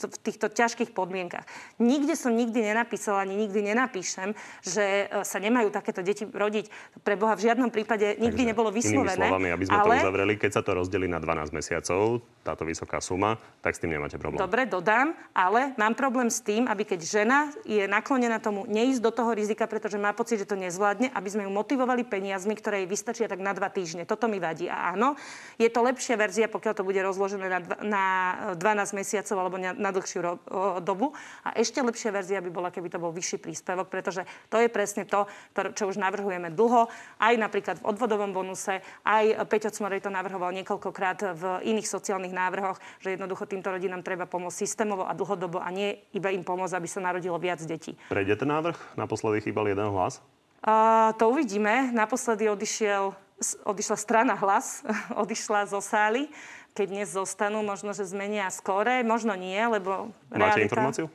[0.06, 1.42] v týchto ťažkých podmienkach.
[1.82, 6.70] Nikde som nikdy nenapísala, ani nikdy nenapíšem, že e, sa nemajú takéto deti rodiť.
[7.02, 9.18] Pre Boha v žiadnom prípade nikdy Takže, nebolo vyslovené.
[9.18, 9.94] Inými slovami, aby sme ale...
[9.98, 13.98] to uzavreli, keď sa to rozdelí na 12 mesiacov, táto vysoká suma, tak s tým
[13.98, 14.38] nemáte problém.
[14.38, 19.10] Dobre, dodám, ale mám problém s tým, aby keď žena je naklonená tomu neísť do
[19.10, 22.88] toho rizika, pretože má pocit, že to nezvládne, aby sme ju motivovali peniazmi, ktoré jej
[22.88, 24.08] vystačia tak na dva týždne.
[24.08, 24.70] Toto mi vadí.
[24.70, 25.18] A áno,
[25.60, 28.04] je to lepšia verzia, pokiaľ to bude rozložené na, na
[28.56, 30.32] 12 mesiacov alebo na, na dlhšiu ro,
[30.84, 31.16] dobu.
[31.42, 35.08] A ešte lepšia verzia by bola, keby to bol vyšší príspevok, pretože to je presne
[35.08, 35.24] to,
[35.56, 36.92] to čo už navrhujeme dlho.
[37.16, 42.76] Aj napríklad v odvodovom bonuse, aj Peťo Cmorej to navrhoval niekoľkokrát v iných sociálnych návrhoch,
[43.00, 46.88] že jednoducho týmto rodinám treba pomôcť systémovo a dlhodobo a nie iba im pomôcť, aby
[46.90, 47.96] sa narodilo viac detí.
[48.12, 48.76] Prejde ten návrh?
[49.00, 50.20] Naposledy chýbal jeden hlas?
[50.58, 51.94] Uh, to uvidíme.
[51.94, 53.14] Naposledy odišiel,
[53.62, 54.82] odišla strana hlas,
[55.22, 56.26] odišla zo sály.
[56.78, 60.70] Keď dnes zostanú, možno, že zmenia skóre, možno nie, lebo Máte realita...
[60.70, 61.06] informáciu?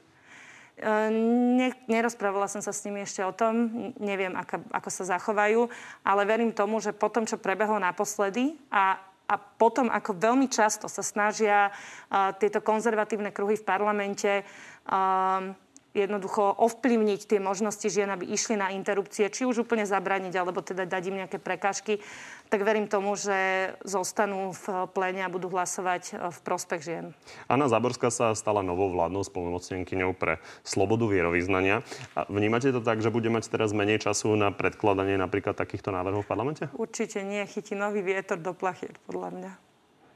[1.56, 5.72] Ne, nerozprávala som sa s nimi ešte o tom, neviem, ako, ako sa zachovajú,
[6.04, 10.92] ale verím tomu, že po tom, čo prebehlo naposledy a a potom, ako veľmi často
[10.92, 15.56] sa snažia uh, tieto konzervatívne kruhy v parlamente uh,
[15.94, 20.90] jednoducho ovplyvniť tie možnosti žien, aby išli na interrupcie, či už úplne zabraniť, alebo teda
[20.90, 22.02] dať im nejaké prekážky,
[22.50, 27.06] tak verím tomu, že zostanú v pléne a budú hlasovať e, v prospech žien.
[27.50, 31.86] Anna Záborská sa stala novou vládnou spolnomocnenkyňou pre slobodu vierovýznania.
[32.18, 36.26] A vnímate to tak, že bude mať teraz menej času na predkladanie napríklad takýchto návrhov
[36.26, 36.64] v parlamente?
[36.74, 37.42] Určite nie.
[37.46, 39.52] Chytí nový vietor do plachiet, podľa mňa.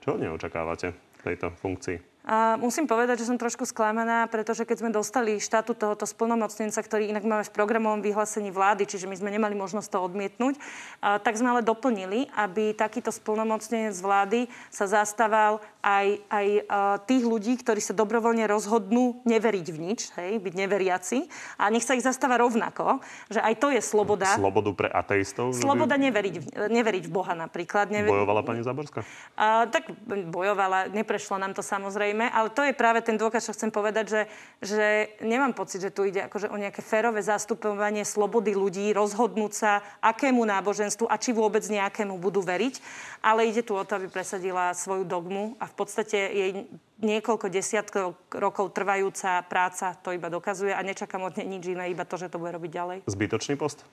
[0.06, 2.17] Čo neočakávate v tejto funkcii?
[2.28, 7.08] A musím povedať, že som trošku sklamaná, pretože keď sme dostali štátu tohoto splnomocnenca, ktorý
[7.08, 10.60] inak máme v programovom vyhlásení vlády, čiže my sme nemali možnosť to odmietnúť,
[11.00, 17.24] a, tak sme ale doplnili, aby takýto splnomocnenec vlády sa zastával aj, aj a, tých
[17.24, 21.32] ľudí, ktorí sa dobrovoľne rozhodnú neveriť v nič, hej, byť neveriaci.
[21.64, 23.00] A nech sa ich zastáva rovnako,
[23.32, 24.36] že aj to je sloboda.
[24.36, 25.56] Slobodu pre ateistov?
[25.56, 27.88] Sloboda neveriť, v, neveriť v Boha napríklad.
[27.88, 28.12] Never...
[28.12, 29.08] Bojovala pani Zaborská?
[29.40, 29.96] A, tak
[30.28, 34.06] bojovala, neprešlo nám to samozrejme samozrejme, ale to je práve ten dôkaz, čo chcem povedať,
[34.10, 34.22] že,
[34.66, 34.86] že
[35.22, 40.42] nemám pocit, že tu ide akože o nejaké férové zastupovanie slobody ľudí, rozhodnúť sa, akému
[40.42, 42.82] náboženstvu a či vôbec nejakému budú veriť,
[43.22, 46.52] ale ide tu o to, aby presadila svoju dogmu a v podstate jej
[46.98, 52.10] niekoľko desiatkov rokov trvajúca práca to iba dokazuje a nečakám od nej nič iné, iba
[52.10, 52.98] to, že to bude robiť ďalej.
[53.06, 53.86] Zbytočný post?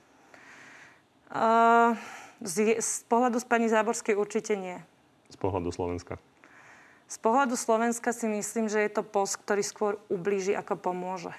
[1.28, 1.98] Uh,
[2.40, 4.80] z, z pohľadu z pani Záborskej určite nie.
[5.28, 6.16] Z pohľadu Slovenska?
[7.08, 11.36] Z pohľadu Slovenska si myslím, že je to post, ktorý skôr ublíži, ako pomôže.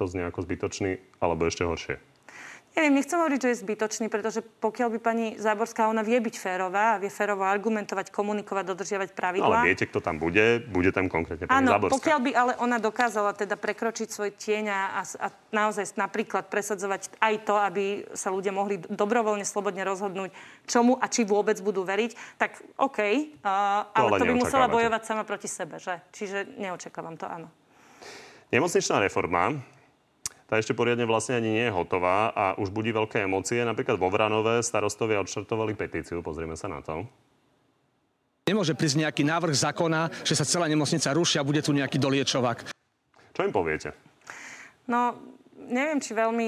[0.00, 2.00] To znie ako zbytočný, alebo ešte horšie.
[2.74, 6.98] Neviem, nechcem hovoriť, že je zbytočný, pretože pokiaľ by pani Záborská, ona vie byť férová,
[6.98, 9.62] vie férovo argumentovať, komunikovať, dodržiavať pravidlá.
[9.62, 10.58] Ale viete, kto tam bude?
[10.58, 11.94] Bude tam konkrétne pani Áno, Záborská.
[12.02, 17.34] pokiaľ by ale ona dokázala teda prekročiť svoj tieň a, a naozaj napríklad presadzovať aj
[17.46, 20.34] to, aby sa ľudia mohli dobrovoľne, slobodne rozhodnúť,
[20.66, 25.02] čomu a či vôbec budú veriť, tak OK, uh, ale, ale to by musela bojovať
[25.06, 26.02] sama proti sebe, že?
[26.10, 27.46] Čiže neočakávam to, áno.
[28.50, 29.62] Nemocničná reforma
[30.44, 33.64] tá ešte poriadne vlastne ani nie je hotová a už budí veľké emócie.
[33.64, 37.08] Napríklad vo Vranove starostovia odštartovali petíciu, pozrieme sa na to.
[38.44, 42.76] Nemôže prísť nejaký návrh zákona, že sa celá nemocnica ruší a bude tu nejaký doliečovák.
[43.32, 43.96] Čo im poviete?
[44.84, 45.16] No,
[45.54, 46.46] neviem, či veľmi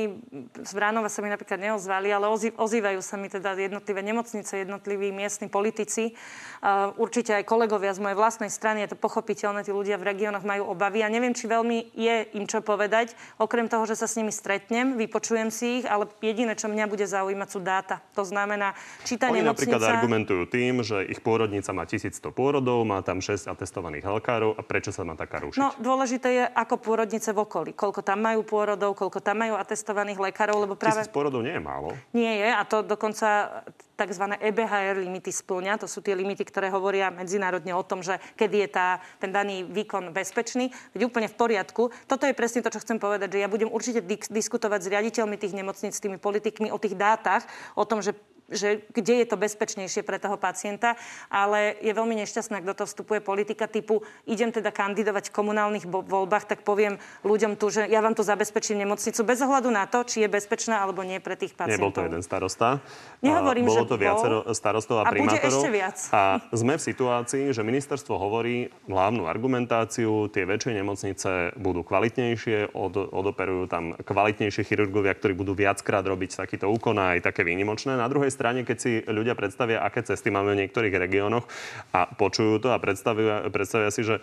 [0.66, 5.46] z Vránova sa mi napríklad neozvali, ale ozývajú sa mi teda jednotlivé nemocnice, jednotliví miestni
[5.46, 6.12] politici.
[6.60, 10.42] Uh, určite aj kolegovia z mojej vlastnej strany, je to pochopiteľné, tí ľudia v regiónoch
[10.42, 14.18] majú obavy a neviem, či veľmi je im čo povedať, okrem toho, že sa s
[14.18, 18.02] nimi stretnem, vypočujem si ich, ale jediné, čo mňa bude zaujímať, sú dáta.
[18.18, 18.74] To znamená,
[19.06, 19.70] či tá Oni nemocnica...
[19.70, 24.62] napríklad argumentujú tým, že ich pôrodnica má 1100 pôrodov, má tam 6 atestovaných lekárov a
[24.64, 25.60] prečo sa má taká rušiť?
[25.60, 27.70] No, dôležité je, ako pôrodnice v okolí.
[27.76, 31.04] Koľko tam majú pôrodov, koľko tam majú atestovaných lekárov, lebo práve...
[31.04, 31.92] Tisíc porodov nie je málo.
[32.16, 33.60] Nie je a to dokonca
[33.96, 34.24] tzv.
[34.40, 35.80] EBHR limity splňa.
[35.84, 38.88] To sú tie limity, ktoré hovoria medzinárodne o tom, že kedy je tá,
[39.20, 40.72] ten daný výkon bezpečný.
[40.96, 41.92] Veď úplne v poriadku.
[42.08, 44.00] Toto je presne to, čo chcem povedať, že ja budem určite
[44.32, 47.44] diskutovať s riaditeľmi tých nemocníc, s tými politikmi o tých dátach,
[47.76, 50.94] o tom, že že kde je to bezpečnejšie pre toho pacienta,
[51.26, 55.84] ale je veľmi nešťastné, ak do toho vstupuje politika typu idem teda kandidovať v komunálnych
[55.86, 60.06] voľbách, tak poviem ľuďom tu, že ja vám tu zabezpečím nemocnicu bez ohľadu na to,
[60.06, 61.90] či je bezpečná alebo nie pre tých pacientov.
[61.90, 62.78] Nebol to jeden starosta.
[63.24, 64.54] Nehovorím, Bolo že to viacero bol.
[64.54, 65.42] starostov a, a primátorov.
[65.42, 65.96] Bude ešte viac.
[66.14, 66.22] A
[66.54, 73.66] sme v situácii, že ministerstvo hovorí hlavnú argumentáciu, tie väčšie nemocnice budú kvalitnejšie, od, odoperujú
[73.66, 77.98] tam kvalitnejšie chirurgovia, ktorí budú viackrát robiť takýto úkon aj také výnimočné.
[77.98, 81.48] Na druhej strane, keď si ľudia predstavia, aké cesty máme v niektorých regiónoch
[81.96, 84.20] a počujú to a predstavia, predstavia si, že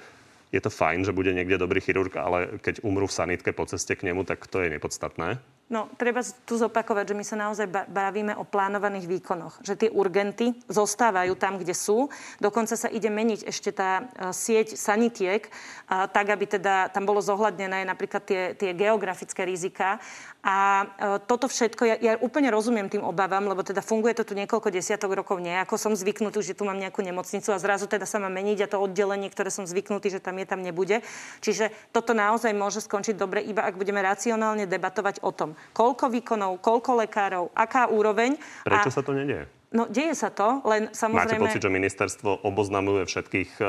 [0.53, 3.97] je to fajn, že bude niekde dobrý chirurg, ale keď umrú v sanitke po ceste
[3.97, 5.41] k nemu, tak to je nepodstatné.
[5.73, 9.57] No, treba tu zopakovať, že my sa naozaj bavíme o plánovaných výkonoch.
[9.65, 12.13] Že tie urgenty zostávajú tam, kde sú.
[12.37, 15.49] Dokonca sa ide meniť ešte tá e, sieť sanitiek,
[15.89, 20.01] tak, aby teda tam bolo zohľadnené napríklad tie, tie geografické rizika.
[20.43, 20.85] A e,
[21.23, 25.15] toto všetko, ja, ja úplne rozumiem tým obavám, lebo teda funguje to tu niekoľko desiatok
[25.15, 25.79] rokov nejako.
[25.79, 28.83] Som zvyknutý, že tu mám nejakú nemocnicu a zrazu teda sa má meniť a to
[28.83, 30.99] oddelenie, ktoré som zvyknutý, že tam je, tam nebude.
[31.39, 36.59] Čiže toto naozaj môže skončiť dobre, iba ak budeme racionálne debatovať o tom, koľko výkonov,
[36.59, 38.35] koľko lekárov, aká úroveň.
[38.67, 38.95] Prečo a...
[38.99, 39.47] sa to nedieje?
[39.73, 41.41] No, deje sa to, len samozrejme...
[41.41, 43.65] Máte pocit, že ministerstvo oboznamuje všetkých e,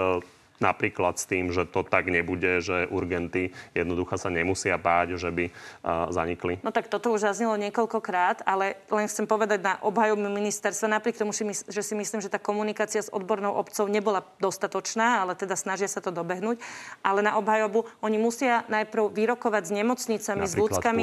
[0.63, 5.45] napríklad s tým, že to tak nebude, že urgenty jednoducho sa nemusia báť, že by
[6.15, 6.63] zanikli?
[6.63, 11.35] No tak toto už zaznelo niekoľkokrát, ale len chcem povedať na obhajobu ministerstva, napriek tomu,
[11.35, 15.99] že si myslím, že tá komunikácia s odbornou obcov nebola dostatočná, ale teda snažia sa
[15.99, 16.63] to dobehnúť.
[17.03, 21.03] Ale na obhajobu oni musia najprv vyrokovať s nemocnicami, napríklad s ľudskami.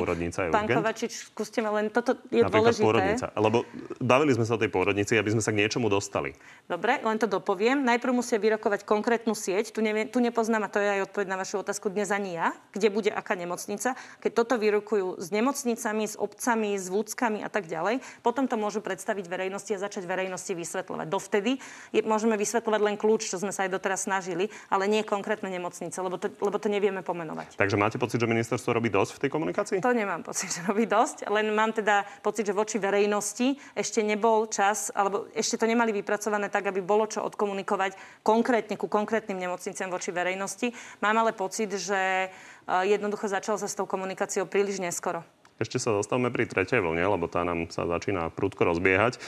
[0.49, 2.85] Pán Kovačič, skúste ma len, toto je napríklad dôležité.
[2.87, 3.25] Pôrodnica.
[3.35, 3.57] Lebo
[3.99, 6.33] bavili sme sa o tej pôrodnici, aby sme sa k niečomu dostali.
[6.65, 7.83] Dobre, len to dopoviem.
[7.83, 11.41] Najprv musia vyrokovať konkrétnu sieť, tu, neviem, tu nepoznám, a to je aj odpoveď na
[11.41, 13.97] vašu otázku dnes ani ja, kde bude aká nemocnica.
[14.21, 18.85] Keď toto vyrokujú s nemocnicami, s obcami, s vúckami a tak ďalej, potom to môžu
[18.85, 21.07] predstaviť verejnosti a začať verejnosti vysvetľovať.
[21.09, 21.57] Dovtedy
[21.89, 25.95] je, môžeme vysvetľovať len kľúč, čo sme sa aj doteraz snažili, ale nie konkrétne nemocnice,
[26.03, 27.55] lebo to, lebo to nevieme pomenovať.
[27.55, 29.79] Takže máte pocit, že ministerstvo robí dosť v tej komunikácii?
[29.79, 34.51] To nemám pocit, že robí dosť, len mám teda pocit, že voči verejnosti ešte nebol
[34.51, 37.95] čas, alebo ešte to nemali vypracované tak, aby bolo čo odkomunikovať
[38.27, 40.73] konkrétne ku konkrétnym nemocniciam voči verejnosti.
[40.99, 45.23] Mám ale pocit, že eh, jednoducho začal sa s tou komunikáciou príliš neskoro.
[45.61, 49.21] Ešte sa dostavme pri tretej vlne, lebo tá nám sa začína prudko rozbiehať.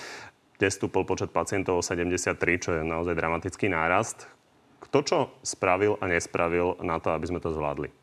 [0.57, 4.25] Dnes stúpol počet pacientov o 73, čo je naozaj dramatický nárast.
[4.81, 7.93] Kto čo spravil a nespravil na to, aby sme to zvládli?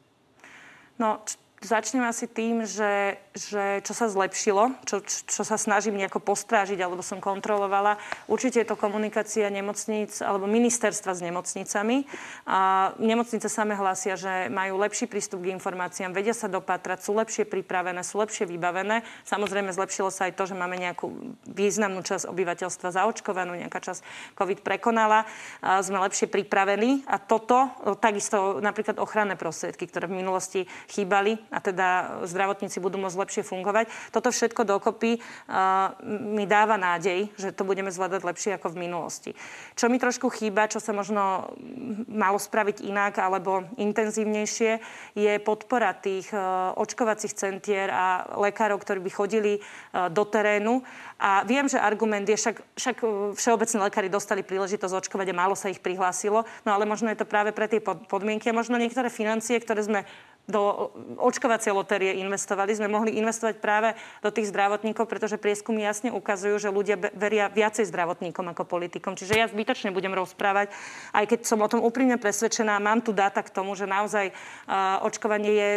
[1.00, 1.24] No,
[1.60, 7.04] Začnem asi tým, že, že čo sa zlepšilo, čo, čo sa snažím nejako postrážiť, alebo
[7.04, 8.00] som kontrolovala.
[8.32, 12.08] Určite je to komunikácia nemocníc alebo ministerstva s nemocnicami.
[12.48, 17.44] A nemocnice same hlásia, že majú lepší prístup k informáciám, vedia sa dopatrať, sú lepšie
[17.44, 19.04] pripravené, sú lepšie vybavené.
[19.28, 21.12] Samozrejme zlepšilo sa aj to, že máme nejakú
[21.44, 25.28] významnú časť obyvateľstva zaočkovanú, nejaká časť COVID prekonala.
[25.60, 27.68] A sme lepšie pripravení a toto,
[28.00, 31.88] takisto napríklad ochranné prostriedky, ktoré v minulosti chýbali, a teda
[32.24, 33.90] zdravotníci budú môcť lepšie fungovať.
[34.14, 39.30] Toto všetko dokopy uh, mi dáva nádej, že to budeme zvládať lepšie ako v minulosti.
[39.74, 41.52] Čo mi trošku chýba, čo sa možno
[42.06, 44.72] malo spraviť inak alebo intenzívnejšie,
[45.18, 50.86] je podpora tých uh, očkovacích centier a lekárov, ktorí by chodili uh, do terénu.
[51.20, 52.96] A viem, že argument je, však, však
[53.36, 57.28] všeobecní lekári dostali príležitosť očkovať a málo sa ich prihlásilo, no ale možno je to
[57.28, 60.00] práve pre tie podmienky a možno niektoré financie, ktoré sme
[60.50, 66.58] do očkovacie lotérie investovali, sme mohli investovať práve do tých zdravotníkov, pretože prieskumy jasne ukazujú,
[66.58, 69.14] že ľudia veria viacej zdravotníkom ako politikom.
[69.14, 70.74] Čiže ja zbytočne budem rozprávať,
[71.14, 75.06] aj keď som o tom úprimne presvedčená, mám tu dáta k tomu, že naozaj uh,
[75.06, 75.70] očkovanie je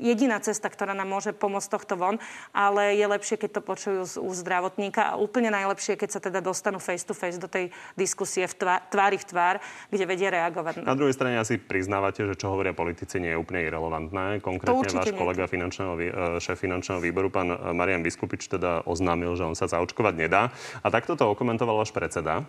[0.00, 2.16] jediná cesta, ktorá nám môže pomôcť tohto von,
[2.56, 6.40] ale je lepšie, keď to počujú z úst zdravotníka a úplne najlepšie, keď sa teda
[6.40, 9.54] dostanú face to face do tej diskusie v tvá, tvári v tvár,
[9.92, 10.80] kde vedia reagovať.
[10.86, 14.38] Na druhej strane asi priznávate, že čo hovoria politici nie je úplne irrelevantné relevantné.
[14.38, 16.06] Konkrétne váš kolega finančného, e,
[16.38, 20.54] šéf finančného výboru, pán Marian Biskupič, teda oznámil, že on sa zaočkovať nedá.
[20.86, 22.46] A takto to okomentoval váš predseda.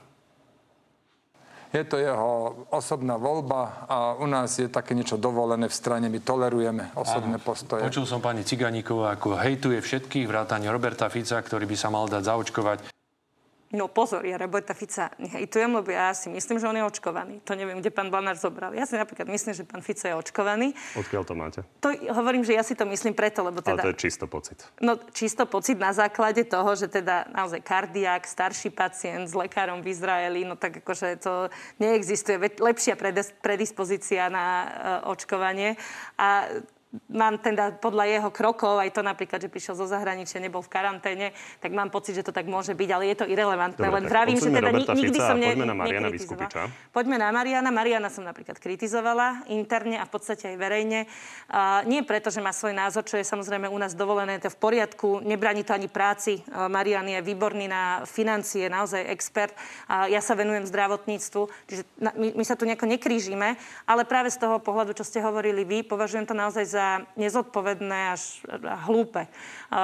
[1.72, 6.12] Je to jeho osobná voľba a u nás je také niečo dovolené v strane.
[6.12, 7.48] My tolerujeme osobné Áno.
[7.48, 7.88] postoje.
[7.88, 12.28] Počul som pani Ciganíková, ako hejtuje všetkých, vrátane Roberta Fica, ktorý by sa mal dať
[12.28, 12.91] zaočkovať.
[13.72, 17.40] No pozor, ja Roberta Fica nehejtujem, lebo ja si myslím, že on je očkovaný.
[17.48, 18.76] To neviem, kde pán Blanár zobral.
[18.76, 20.76] Ja si napríklad myslím, že pán Fico je očkovaný.
[21.00, 21.60] Odkiaľ to máte?
[21.80, 23.80] To hovorím, že ja si to myslím preto, lebo teda...
[23.80, 24.60] Ale to je čisto pocit.
[24.84, 29.96] No čisto pocit na základe toho, že teda naozaj kardiak, starší pacient s lekárom v
[29.96, 31.48] Izraeli, no tak akože to
[31.80, 33.00] neexistuje lepšia
[33.40, 34.70] predispozícia na uh,
[35.16, 35.80] očkovanie.
[36.20, 36.52] A
[37.08, 41.28] mám teda podľa jeho krokov, aj to napríklad, že prišiel zo zahraničia, nebol v karanténe,
[41.64, 43.88] tak mám pocit, že to tak môže byť, ale je to irrelevantné.
[43.88, 46.62] Dobre, Len vravím, že teda Roberta nikdy Fica som ne, poďme na Mariana Vyskupiča.
[46.92, 47.70] Poďme na Mariana.
[47.72, 51.00] Mariana som napríklad kritizovala interne a v podstate aj verejne.
[51.48, 54.60] Uh, nie preto, že má svoj názor, čo je samozrejme u nás dovolené, to v
[54.60, 56.44] poriadku, nebraní to ani práci.
[56.52, 59.56] Uh, Marian je výborný na financie, naozaj expert.
[59.88, 63.56] Uh, ja sa venujem zdravotníctvu, čiže na, my, my sa tu nejako nekrížime,
[63.88, 68.18] ale práve z toho pohľadu, čo ste hovorili vy, považujem to naozaj za za nezodpovedné
[68.18, 68.42] až
[68.90, 69.30] hlúpe,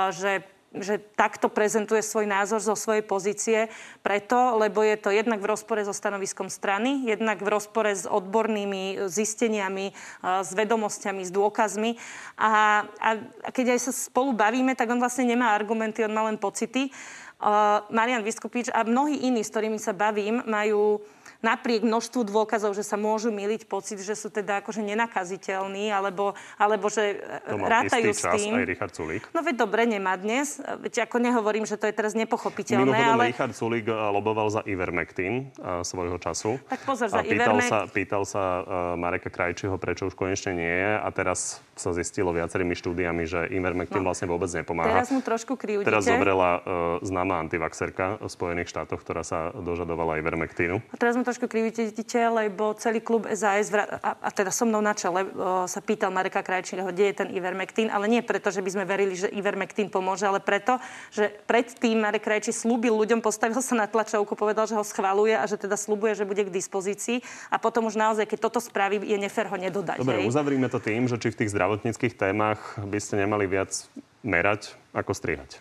[0.09, 0.41] že
[0.75, 3.59] že takto prezentuje svoj názor zo svojej pozície,
[4.03, 9.07] preto, lebo je to jednak v rozpore so stanoviskom strany, jednak v rozpore s odbornými
[9.07, 11.95] zisteniami, s vedomosťami, s dôkazmi.
[12.35, 13.09] A, a
[13.55, 16.91] keď aj sa spolu bavíme, tak on vlastne nemá argumenty, on má len pocity.
[17.37, 20.99] Uh, Marian Vyskupič a mnohí iní, s ktorými sa bavím, majú
[21.41, 26.89] napriek množstvu dôkazov, že sa môžu miliť pocit, že sú teda akože nenakaziteľní, alebo, alebo
[26.89, 28.51] že to rátajú s tým.
[28.57, 29.23] aj Richard Sulík.
[29.33, 30.57] No veď dobre, nemá dnes.
[30.59, 33.31] Veď ako nehovorím, že to je teraz nepochopiteľné, Mimochodom, ale...
[33.33, 36.57] Richard Sulík eh, loboval za Ivermectin uh, svojho času.
[36.67, 37.69] Tak pozor, za a pýtal Ivermec...
[37.69, 38.65] sa, pýtal sa uh,
[38.97, 40.91] Mareka Krajčího, prečo už konečne nie je.
[40.97, 45.01] A teraz sa zistilo viacerými štúdiami, že Ivermectin no, vlastne vôbec nepomáha.
[45.01, 45.87] Teraz mu trošku krivdite.
[45.87, 46.61] Teraz zobrela uh,
[47.01, 50.81] známa antivaxerka v Spojených štátoch, ktorá sa dožadovala Ivermectinu.
[50.91, 54.93] A teraz mu trošku krivdite, lebo celý klub SAS, a, a teda so mnou na
[54.97, 58.69] čele, o, sa pýtal Mareka Krajčího, kde je ten Ivermectin, ale nie preto, že by
[58.73, 60.81] sme verili, že Ivermectin pomôže, ale preto,
[61.13, 65.43] že predtým Marek Krajčí slúbil ľuďom, postavil sa na tlačovku, povedal, že ho schvaluje a
[65.45, 69.17] že teda slúbuje, že bude k dispozícii a potom už naozaj, keď toto spraví, je
[69.17, 70.01] nefér ho nedodať.
[70.01, 70.29] Dobre, hej?
[70.29, 73.91] uzavrime to tým, že či v tých zdravotníckých témach by ste nemali viac
[74.23, 75.59] merať ako strihať.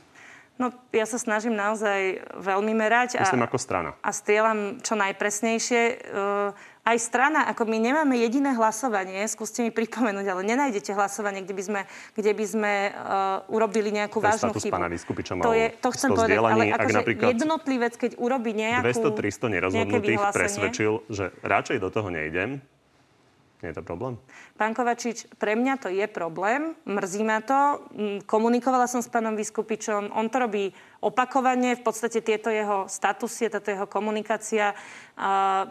[0.55, 3.19] No, ja sa snažím naozaj veľmi merať.
[3.19, 3.91] Myslím a, ako strana.
[4.07, 5.83] A strieľam čo najpresnejšie.
[6.15, 6.55] Uh,
[6.87, 11.63] aj strana, ako my nemáme jediné hlasovanie, skúste mi pripomenúť, ale nenájdete hlasovanie, kde by
[11.67, 11.81] sme,
[12.15, 14.73] kde by sme uh, urobili nejakú Ten vážnu chybu.
[14.79, 19.55] pána Vyskupiča to, je, to chcem povedať, ale akože napríklad jednotlivec, keď urobí nejakú 200-300
[19.59, 22.63] nerozhodnutých presvedčil, že radšej do toho nejdem,
[23.63, 24.21] nie je to problém?
[24.57, 27.89] Pán Kovačič, pre mňa to je problém, mrzí ma to.
[27.93, 31.79] Mm, komunikovala som s pánom Vyskupičom, on to robí opakovane.
[31.79, 34.75] V podstate tieto jeho statusy, táto jeho komunikácia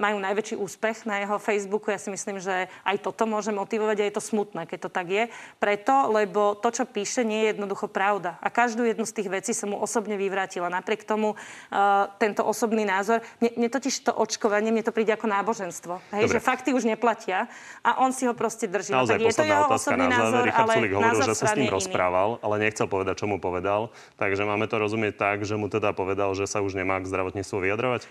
[0.01, 1.93] majú najväčší úspech na jeho Facebooku.
[1.93, 5.07] Ja si myslím, že aj toto môže motivovať a je to smutné, keď to tak
[5.11, 5.23] je.
[5.61, 8.41] Preto, lebo to, čo píše, nie je jednoducho pravda.
[8.41, 10.73] A každú jednu z tých vecí som mu osobne vyvrátila.
[10.73, 15.29] Napriek tomu uh, tento osobný názor, mne, mne totiž to očkovanie, mne to príde ako
[15.29, 16.01] náboženstvo.
[16.17, 17.45] Hej, že fakty už neplatia
[17.85, 18.97] a on si ho proste drží.
[18.97, 21.53] No Naozaj, tak je to jeho osobný názor, Richard ale Sulik hovoril, že sa s
[21.53, 23.93] ním rozprával, ale nechcel povedať, čo mu povedal.
[24.17, 27.57] Takže máme to rozumieť tak, že mu teda povedal, že sa už nemá k zdravotníctvu
[27.65, 28.01] vyjadrovať?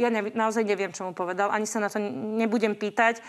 [0.00, 1.54] Ja ne, naozaj neviem, čo mu povedal.
[1.54, 3.22] Ani sa na to nebudem pýtať.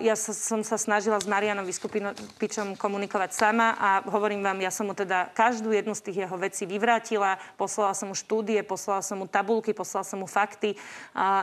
[0.00, 4.88] Ja sa, som sa snažila s Marianom Vyskupičom komunikovať sama a hovorím vám, ja som
[4.88, 7.36] mu teda každú jednu z tých jeho vecí vyvrátila.
[7.60, 10.72] Poslala som mu štúdie, poslala som mu tabulky, poslala som mu fakty.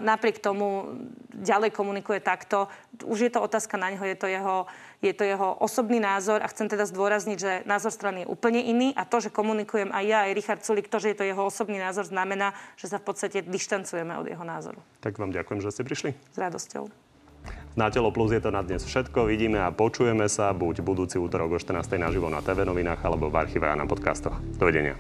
[0.02, 0.98] Napriek tomu
[1.38, 2.66] ďalej komunikuje takto.
[3.06, 4.66] Už je to otázka na neho, je to jeho
[5.06, 8.92] je to jeho osobný názor a chcem teda zdôrazniť, že názor strany je úplne iný
[8.98, 11.78] a to, že komunikujem aj ja, aj Richard Sulik, to, že je to jeho osobný
[11.78, 14.82] názor, znamená, že sa v podstate dištancujeme od jeho názoru.
[15.00, 16.18] Tak vám ďakujem, že ste prišli.
[16.34, 16.90] S radosťou.
[17.76, 19.28] Na Telo Plus je to na dnes všetko.
[19.28, 21.84] Vidíme a počujeme sa buď budúci útorok o 14.
[22.00, 24.40] naživo na TV novinách alebo v archíve a na podcastoch.
[24.56, 24.96] Dovidenia.